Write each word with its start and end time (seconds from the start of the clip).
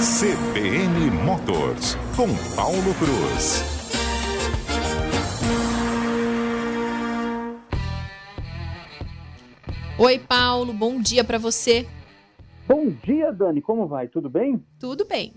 CBN 0.00 1.10
Motors, 1.10 1.94
com 2.16 2.26
Paulo 2.56 2.94
Cruz. 2.94 3.62
Oi, 9.98 10.18
Paulo, 10.18 10.72
bom 10.72 10.98
dia 10.98 11.22
para 11.22 11.36
você. 11.36 11.86
Bom 12.66 12.88
dia, 13.04 13.30
Dani, 13.30 13.60
como 13.60 13.86
vai? 13.86 14.08
Tudo 14.08 14.30
bem? 14.30 14.64
Tudo 14.78 15.04
bem. 15.04 15.34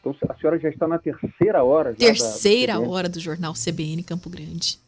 Então, 0.00 0.14
a 0.28 0.34
senhora 0.34 0.58
já 0.58 0.68
está 0.68 0.86
na 0.86 0.98
terceira 0.98 1.64
hora. 1.64 1.94
terceira 1.94 2.74
da 2.74 2.80
hora 2.80 3.08
do 3.08 3.18
jornal 3.18 3.54
CBN 3.54 4.02
Campo 4.02 4.28
Grande. 4.28 4.78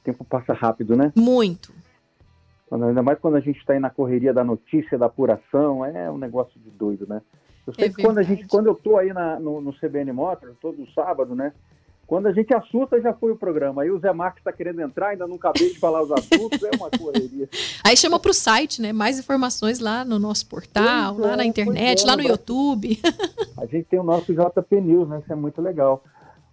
O 0.00 0.04
tempo 0.04 0.24
passa 0.24 0.54
rápido, 0.54 0.96
né? 0.96 1.12
Muito. 1.14 1.70
Ainda 2.70 3.02
mais 3.02 3.18
quando 3.18 3.36
a 3.36 3.40
gente 3.40 3.58
está 3.58 3.72
aí 3.72 3.80
na 3.80 3.90
correria 3.90 4.32
da 4.32 4.44
notícia, 4.44 4.98
da 4.98 5.06
apuração, 5.06 5.84
é 5.84 6.10
um 6.10 6.18
negócio 6.18 6.58
de 6.60 6.70
doido, 6.70 7.06
né? 7.06 7.22
Eu 7.66 7.74
sei 7.74 7.86
é 7.86 7.88
que 7.90 8.02
quando, 8.02 8.18
a 8.18 8.22
gente, 8.22 8.46
quando 8.46 8.66
eu 8.66 8.72
estou 8.72 8.96
aí 8.96 9.12
na, 9.12 9.38
no, 9.38 9.60
no, 9.60 9.72
CBN 9.74 10.12
Motor, 10.12 10.54
todo 10.60 10.86
sábado, 10.94 11.34
né? 11.34 11.52
Quando 12.06 12.26
a 12.26 12.32
gente 12.32 12.54
assusta, 12.54 12.98
já 13.02 13.12
foi 13.12 13.32
o 13.32 13.36
programa. 13.36 13.82
Aí 13.82 13.90
o 13.90 13.98
Zé 13.98 14.10
Marques 14.14 14.40
está 14.40 14.50
querendo 14.50 14.80
entrar, 14.80 15.08
ainda 15.08 15.26
não 15.26 15.36
acabei 15.36 15.68
de 15.68 15.78
falar 15.78 16.02
os 16.02 16.10
assuntos, 16.10 16.62
é 16.62 16.70
uma 16.74 16.88
correria. 16.90 17.46
Aí 17.84 17.94
chama 17.94 18.18
para 18.18 18.30
o 18.30 18.34
site, 18.34 18.80
né? 18.80 18.94
Mais 18.94 19.18
informações 19.18 19.78
lá 19.78 20.06
no 20.06 20.18
nosso 20.18 20.48
portal, 20.48 21.14
pois 21.14 21.26
lá 21.26 21.34
é, 21.34 21.36
na 21.36 21.44
internet, 21.44 22.02
é, 22.02 22.06
lá 22.06 22.16
no 22.16 22.22
YouTube. 22.22 22.98
A 23.58 23.66
gente 23.66 23.84
tem 23.84 23.98
o 23.98 24.02
nosso 24.02 24.32
JP 24.32 24.80
News, 24.80 25.06
né? 25.06 25.20
Isso 25.22 25.30
é 25.30 25.36
muito 25.36 25.60
legal. 25.60 26.02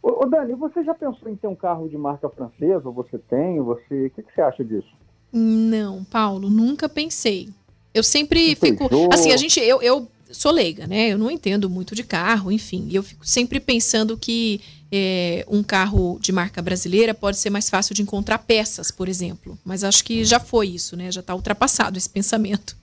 Ô, 0.03 0.25
ô, 0.25 0.25
Dani, 0.27 0.53
você 0.55 0.83
já 0.83 0.93
pensou 0.93 1.29
em 1.29 1.37
ter 1.37 1.47
um 1.47 1.55
carro 1.55 1.87
de 1.87 1.97
marca 1.97 2.29
francesa? 2.29 2.89
Você 2.91 3.17
tem? 3.17 3.61
Você, 3.61 4.07
o 4.07 4.09
que, 4.09 4.23
que 4.23 4.35
você 4.35 4.41
acha 4.41 4.63
disso? 4.63 4.93
Não, 5.37 6.05
Paulo, 6.05 6.49
nunca 6.49 6.87
pensei. 6.87 7.49
Eu 7.93 8.03
sempre 8.03 8.55
fico. 8.55 8.89
Assim, 9.13 9.33
a 9.33 9.37
gente. 9.37 9.59
Eu, 9.59 9.81
eu 9.81 10.07
sou 10.31 10.49
leiga, 10.49 10.87
né? 10.87 11.09
Eu 11.09 11.17
não 11.17 11.29
entendo 11.29 11.69
muito 11.69 11.93
de 11.93 12.05
carro, 12.05 12.49
enfim. 12.49 12.87
Eu 12.93 13.03
fico 13.03 13.27
sempre 13.27 13.59
pensando 13.59 14.17
que 14.17 14.61
é, 14.89 15.45
um 15.49 15.61
carro 15.61 16.17
de 16.21 16.31
marca 16.31 16.61
brasileira 16.61 17.13
pode 17.13 17.35
ser 17.35 17.49
mais 17.49 17.69
fácil 17.69 17.93
de 17.93 18.01
encontrar 18.01 18.39
peças, 18.39 18.91
por 18.91 19.09
exemplo. 19.09 19.57
Mas 19.65 19.83
acho 19.83 20.05
que 20.05 20.23
já 20.23 20.39
foi 20.39 20.67
isso, 20.67 20.95
né? 20.95 21.11
Já 21.11 21.19
está 21.19 21.35
ultrapassado 21.35 21.97
esse 21.97 22.09
pensamento. 22.09 22.77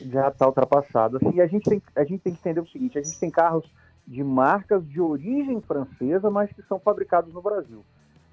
Já 0.00 0.28
está 0.28 0.46
ultrapassado. 0.46 1.16
Assim, 1.16 1.40
a 1.40 1.48
gente, 1.48 1.68
tem, 1.68 1.82
a 1.96 2.04
gente 2.04 2.20
tem 2.20 2.32
que 2.32 2.38
entender 2.38 2.60
o 2.60 2.68
seguinte: 2.68 2.96
a 2.96 3.02
gente 3.02 3.18
tem 3.18 3.28
carros 3.28 3.64
de 4.06 4.22
marcas 4.22 4.88
de 4.88 5.00
origem 5.00 5.60
francesa, 5.60 6.30
mas 6.30 6.48
que 6.52 6.62
são 6.68 6.78
fabricados 6.78 7.34
no 7.34 7.42
Brasil. 7.42 7.84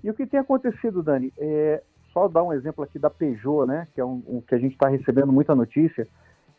E 0.04 0.10
o 0.12 0.14
que 0.14 0.28
tem 0.28 0.40
acontecido, 0.40 1.02
Dani, 1.02 1.34
é, 1.36 1.82
só 2.16 2.30
dar 2.30 2.44
um 2.44 2.54
exemplo 2.54 2.82
aqui 2.82 2.98
da 2.98 3.10
Peugeot, 3.10 3.68
né, 3.68 3.90
que 3.94 4.00
é 4.00 4.06
um, 4.06 4.24
um 4.26 4.42
que 4.42 4.56
a 4.56 4.58
gente 4.58 4.72
está 4.72 4.88
recebendo 4.88 5.34
muita 5.34 5.54
notícia, 5.54 6.08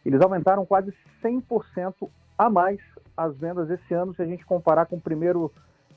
eles 0.05 0.21
aumentaram 0.21 0.67
quase 0.67 0.93
100% 1.25 2.11
a 2.37 2.51
mais 2.51 2.79
as 3.17 3.35
vendas 3.39 3.71
esse 3.71 3.95
ano 3.95 4.15
se 4.15 4.21
a 4.21 4.27
gente 4.27 4.45
comparar 4.45 4.85
com 4.85 4.97
o 4.97 5.01
primeiro 5.01 5.51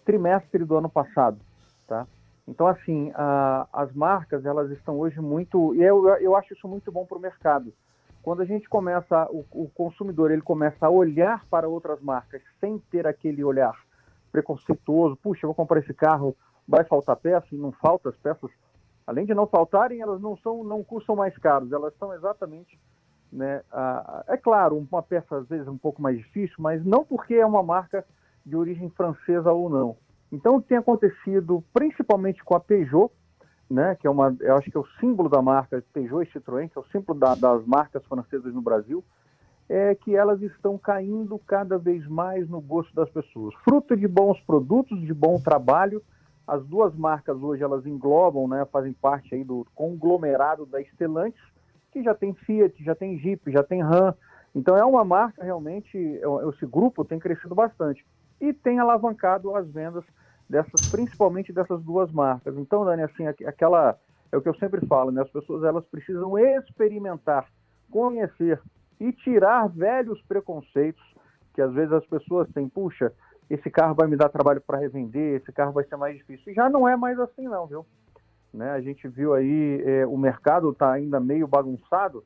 trimestre 0.05 0.63
do 0.63 0.77
ano 0.77 0.89
passado, 0.89 1.37
tá? 1.85 2.07
Então, 2.47 2.65
assim, 2.65 3.11
a, 3.13 3.67
as 3.73 3.93
marcas, 3.93 4.45
elas 4.45 4.71
estão 4.71 4.97
hoje 4.97 5.19
muito... 5.19 5.75
E 5.75 5.83
eu, 5.83 6.07
eu 6.15 6.35
acho 6.35 6.53
isso 6.53 6.67
muito 6.67 6.91
bom 6.91 7.05
para 7.05 7.17
o 7.17 7.21
mercado. 7.21 7.71
Quando 8.23 8.41
a 8.41 8.45
gente 8.45 8.67
começa, 8.67 9.27
o, 9.29 9.45
o 9.51 9.69
consumidor, 9.75 10.31
ele 10.31 10.41
começa 10.41 10.87
a 10.87 10.89
olhar 10.89 11.45
para 11.47 11.67
outras 11.67 12.01
marcas 12.01 12.41
sem 12.59 12.79
ter 12.89 13.05
aquele 13.05 13.43
olhar 13.43 13.77
preconceituoso, 14.31 15.17
puxa, 15.17 15.45
eu 15.45 15.49
vou 15.49 15.55
comprar 15.55 15.79
esse 15.79 15.93
carro, 15.93 16.35
vai 16.67 16.83
faltar 16.85 17.17
peça, 17.17 17.47
e 17.51 17.55
não 17.55 17.71
falta, 17.71 18.09
as 18.09 18.17
peças 18.17 18.49
além 19.09 19.25
de 19.25 19.33
não 19.33 19.47
faltarem, 19.47 20.01
elas 20.01 20.21
não 20.21 20.37
são, 20.37 20.63
não 20.63 20.83
custam 20.83 21.15
mais 21.15 21.35
caros, 21.39 21.71
elas 21.71 21.91
são 21.97 22.13
exatamente, 22.13 22.79
né, 23.33 23.63
a, 23.71 24.23
é 24.27 24.37
claro, 24.37 24.77
uma 24.77 25.01
peça 25.01 25.35
às 25.37 25.47
vezes 25.47 25.67
um 25.67 25.79
pouco 25.79 25.99
mais 25.99 26.15
difícil, 26.15 26.55
mas 26.59 26.85
não 26.85 27.03
porque 27.03 27.33
é 27.33 27.45
uma 27.45 27.63
marca 27.63 28.05
de 28.45 28.55
origem 28.55 28.87
francesa 28.91 29.51
ou 29.51 29.67
não. 29.67 29.97
Então, 30.31 30.55
o 30.55 30.61
que 30.61 30.67
tem 30.67 30.77
acontecido, 30.77 31.63
principalmente 31.73 32.43
com 32.43 32.55
a 32.55 32.59
Peugeot, 32.59 33.11
né, 33.67 33.95
que 33.95 34.05
é 34.05 34.09
uma, 34.11 34.35
eu 34.41 34.55
acho 34.55 34.69
que 34.69 34.77
é 34.77 34.79
o 34.79 34.87
símbolo 34.99 35.27
da 35.27 35.41
marca 35.41 35.83
Peugeot 35.91 36.21
e 36.21 36.31
Citroën, 36.31 36.69
que 36.69 36.77
é 36.77 36.81
o 36.81 36.85
símbolo 36.91 37.19
da, 37.19 37.33
das 37.33 37.65
marcas 37.65 38.05
francesas 38.05 38.53
no 38.53 38.61
Brasil, 38.61 39.03
é 39.67 39.95
que 39.95 40.15
elas 40.15 40.39
estão 40.43 40.77
caindo 40.77 41.39
cada 41.47 41.79
vez 41.79 42.07
mais 42.07 42.47
no 42.47 42.61
gosto 42.61 42.93
das 42.93 43.09
pessoas. 43.09 43.55
Fruto 43.63 43.97
de 43.97 44.07
bons 44.07 44.39
produtos, 44.41 45.01
de 45.01 45.13
bom 45.15 45.39
trabalho, 45.39 46.03
as 46.49 46.65
duas 46.65 46.95
marcas 46.95 47.37
hoje 47.41 47.63
elas 47.63 47.85
englobam, 47.85 48.47
né, 48.47 48.65
fazem 48.71 48.93
parte 48.93 49.35
aí 49.35 49.43
do 49.43 49.65
conglomerado 49.75 50.65
da 50.65 50.81
Stellantis, 50.81 51.41
que 51.91 52.03
já 52.03 52.13
tem 52.13 52.33
Fiat, 52.33 52.83
já 52.83 52.95
tem 52.95 53.17
Jeep, 53.19 53.51
já 53.51 53.63
tem 53.63 53.81
Ram. 53.81 54.13
Então 54.53 54.75
é 54.75 54.83
uma 54.83 55.05
marca 55.05 55.43
realmente, 55.43 55.97
é, 55.97 56.49
esse 56.49 56.65
grupo 56.65 57.05
tem 57.05 57.19
crescido 57.19 57.53
bastante 57.53 58.05
e 58.41 58.53
tem 58.53 58.79
alavancado 58.79 59.55
as 59.55 59.69
vendas 59.69 60.03
dessas, 60.49 60.81
principalmente 60.89 61.53
dessas 61.53 61.81
duas 61.83 62.11
marcas. 62.11 62.57
Então, 62.57 62.83
Dani, 62.83 63.03
assim, 63.03 63.27
aquela 63.27 63.97
é 64.31 64.37
o 64.37 64.41
que 64.41 64.49
eu 64.49 64.55
sempre 64.55 64.85
falo, 64.85 65.11
né? 65.11 65.21
As 65.21 65.29
pessoas 65.29 65.63
elas 65.63 65.85
precisam 65.85 66.37
experimentar, 66.37 67.47
conhecer 67.91 68.61
e 68.99 69.11
tirar 69.11 69.67
velhos 69.67 70.21
preconceitos 70.27 71.03
que 71.53 71.61
às 71.61 71.73
vezes 71.73 71.91
as 71.91 72.05
pessoas 72.05 72.47
têm. 72.51 72.69
Puxa, 72.69 73.11
esse 73.49 73.69
carro 73.69 73.95
vai 73.95 74.07
me 74.07 74.15
dar 74.15 74.29
trabalho 74.29 74.61
para 74.61 74.77
revender, 74.77 75.41
esse 75.41 75.51
carro 75.51 75.71
vai 75.71 75.83
ser 75.83 75.95
mais 75.95 76.17
difícil. 76.17 76.53
Já 76.53 76.69
não 76.69 76.87
é 76.87 76.95
mais 76.95 77.19
assim 77.19 77.47
não, 77.47 77.65
viu? 77.65 77.85
Né? 78.53 78.69
A 78.71 78.81
gente 78.81 79.07
viu 79.07 79.33
aí, 79.33 79.81
é, 79.85 80.05
o 80.05 80.17
mercado 80.17 80.69
está 80.71 80.91
ainda 80.91 81.19
meio 81.19 81.47
bagunçado, 81.47 82.23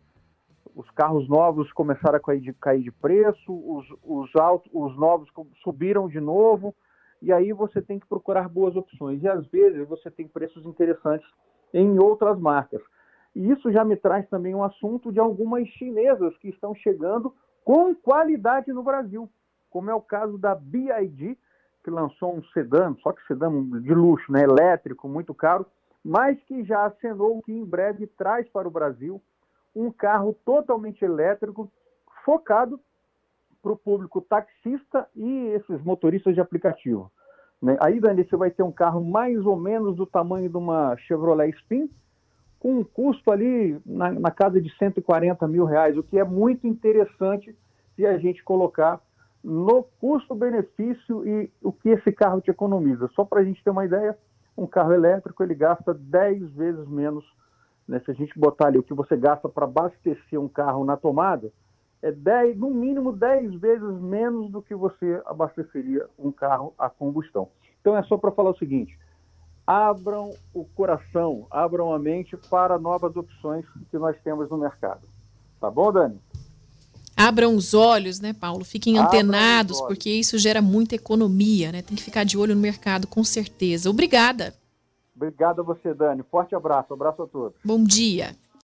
os 0.75 0.89
carros 0.91 1.27
novos 1.29 1.71
começaram 1.71 2.17
a 2.17 2.19
cair 2.19 2.41
de, 2.41 2.53
cair 2.53 2.81
de 2.81 2.91
preço, 2.91 3.53
os, 3.53 3.85
os, 4.03 4.35
altos, 4.35 4.69
os 4.73 4.97
novos 4.97 5.29
subiram 5.63 6.07
de 6.07 6.19
novo, 6.19 6.75
e 7.21 7.31
aí 7.31 7.53
você 7.53 7.81
tem 7.81 7.99
que 7.99 8.07
procurar 8.07 8.49
boas 8.49 8.75
opções. 8.75 9.21
E 9.21 9.27
às 9.27 9.45
vezes 9.47 9.87
você 9.87 10.11
tem 10.11 10.27
preços 10.27 10.65
interessantes 10.65 11.27
em 11.73 11.99
outras 11.99 12.37
marcas. 12.39 12.81
E 13.35 13.49
isso 13.49 13.71
já 13.71 13.85
me 13.85 13.95
traz 13.95 14.27
também 14.29 14.53
um 14.53 14.63
assunto 14.63 15.11
de 15.11 15.19
algumas 15.19 15.67
chinesas 15.69 16.35
que 16.37 16.49
estão 16.49 16.75
chegando 16.75 17.33
com 17.63 17.95
qualidade 17.95 18.73
no 18.73 18.83
Brasil 18.83 19.29
como 19.73 19.89
é 19.89 19.95
o 19.95 19.99
caso 19.99 20.37
da 20.37 20.53
BID, 20.53 21.35
que 21.83 21.89
lançou 21.89 22.37
um 22.37 22.43
sedã, 22.53 22.95
só 23.01 23.11
que 23.11 23.25
sedã 23.25 23.49
de 23.81 23.91
luxo, 23.91 24.31
né, 24.31 24.43
elétrico, 24.43 25.09
muito 25.09 25.33
caro, 25.33 25.65
mas 26.05 26.39
que 26.43 26.63
já 26.63 26.85
acenou 26.85 27.41
que 27.41 27.51
em 27.51 27.65
breve 27.65 28.05
traz 28.05 28.47
para 28.49 28.67
o 28.67 28.71
Brasil 28.71 29.19
um 29.75 29.91
carro 29.91 30.37
totalmente 30.45 31.03
elétrico, 31.03 31.71
focado 32.23 32.79
para 33.63 33.71
o 33.71 33.77
público 33.77 34.21
taxista 34.21 35.09
e 35.15 35.47
esses 35.47 35.81
motoristas 35.83 36.35
de 36.35 36.41
aplicativo. 36.41 37.11
Né? 37.59 37.75
Aí, 37.79 37.99
Dani, 37.99 38.23
você 38.23 38.37
vai 38.37 38.51
ter 38.51 38.61
um 38.61 38.71
carro 38.71 39.03
mais 39.03 39.43
ou 39.43 39.57
menos 39.57 39.95
do 39.95 40.05
tamanho 40.05 40.49
de 40.49 40.57
uma 40.57 40.95
Chevrolet 40.97 41.49
Spin, 41.55 41.89
com 42.59 42.77
um 42.77 42.83
custo 42.83 43.31
ali 43.31 43.81
na, 43.83 44.11
na 44.11 44.29
casa 44.29 44.61
de 44.61 44.69
140 44.77 45.47
mil 45.47 45.65
reais, 45.65 45.97
o 45.97 46.03
que 46.03 46.19
é 46.19 46.23
muito 46.23 46.67
interessante 46.67 47.57
se 47.95 48.05
a 48.05 48.19
gente 48.19 48.43
colocar 48.43 49.01
no 49.43 49.83
custo-benefício 49.99 51.27
e 51.27 51.51
o 51.61 51.73
que 51.73 51.89
esse 51.89 52.11
carro 52.11 52.39
te 52.39 52.49
economiza. 52.49 53.09
Só 53.13 53.25
para 53.25 53.41
a 53.41 53.43
gente 53.43 53.63
ter 53.63 53.71
uma 53.71 53.85
ideia, 53.85 54.17
um 54.57 54.65
carro 54.65 54.93
elétrico 54.93 55.43
ele 55.43 55.53
gasta 55.53 55.93
10 55.93 56.51
vezes 56.51 56.87
menos. 56.87 57.25
Né? 57.87 57.99
Se 58.05 58.11
a 58.11 58.13
gente 58.13 58.37
botar 58.39 58.67
ali 58.67 58.77
o 58.77 58.83
que 58.83 58.93
você 58.93 59.17
gasta 59.17 59.49
para 59.49 59.65
abastecer 59.65 60.39
um 60.39 60.47
carro 60.47 60.85
na 60.85 60.95
tomada, 60.95 61.51
é 62.01 62.11
10, 62.11 62.57
no 62.57 62.69
mínimo 62.69 63.11
10 63.11 63.55
vezes 63.55 64.01
menos 64.01 64.49
do 64.51 64.61
que 64.61 64.75
você 64.75 65.21
abasteceria 65.25 66.05
um 66.17 66.31
carro 66.31 66.73
a 66.77 66.89
combustão. 66.89 67.49
Então 67.81 67.97
é 67.97 68.03
só 68.03 68.17
para 68.17 68.31
falar 68.31 68.51
o 68.51 68.57
seguinte: 68.57 68.97
abram 69.67 70.31
o 70.53 70.65
coração, 70.65 71.47
abram 71.49 71.93
a 71.93 71.99
mente 71.99 72.37
para 72.49 72.77
novas 72.77 73.15
opções 73.15 73.65
que 73.89 73.97
nós 73.97 74.17
temos 74.21 74.49
no 74.49 74.57
mercado. 74.57 75.07
Tá 75.59 75.69
bom, 75.69 75.91
Dani? 75.91 76.19
Abram 77.15 77.55
os 77.55 77.73
olhos, 77.73 78.19
né, 78.19 78.33
Paulo? 78.33 78.65
Fiquem 78.65 78.97
antenados, 78.97 79.79
porque 79.81 80.09
isso 80.09 80.37
gera 80.37 80.61
muita 80.61 80.95
economia, 80.95 81.71
né? 81.71 81.81
Tem 81.81 81.95
que 81.95 82.03
ficar 82.03 82.23
de 82.23 82.37
olho 82.37 82.55
no 82.55 82.61
mercado, 82.61 83.07
com 83.07 83.23
certeza. 83.23 83.89
Obrigada. 83.89 84.53
Obrigado 85.15 85.61
a 85.61 85.63
você, 85.63 85.93
Dani. 85.93 86.23
Forte 86.29 86.55
abraço. 86.55 86.93
Abraço 86.93 87.21
a 87.21 87.27
todos. 87.27 87.53
Bom 87.63 87.83
dia. 87.83 88.35